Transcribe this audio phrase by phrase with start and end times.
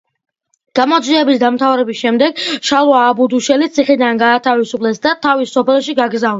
[0.77, 6.29] გამოძიების დამთავრების შემდეგ შალვა აბდუშელი ციხიდან გაათავისუფლეს და თავის სოფელში გაგზავნეს.